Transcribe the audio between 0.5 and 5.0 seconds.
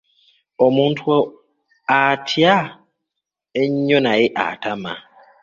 Omuntu atya ennyo naye atama.